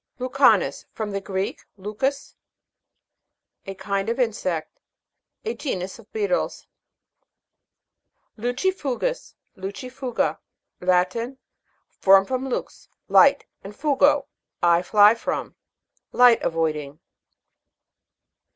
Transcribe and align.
LUCA'NUS. 0.17 0.87
From 0.91 1.11
the 1.11 1.21
Greek, 1.21 1.61
lukos, 1.77 2.33
a 3.67 3.75
kind 3.75 4.09
of 4.09 4.19
insect. 4.19 4.81
A 5.45 5.53
genus 5.53 5.99
of 5.99 6.11
beetles. 6.11 6.65
LUCI'FUGOS.? 8.35 9.35
Latin. 10.81 11.37
Formed 11.87 12.27
from 12.27 12.45
LUCI'FUGA. 12.45 12.49
^ 12.49 12.51
lux, 12.51 12.89
light, 13.09 13.45
and 13.63 13.75
fugo, 13.75 14.25
I 14.63 14.81
fly 14.81 15.13
from. 15.13 15.53
Light 16.11 16.41
avoiding. 16.41 16.99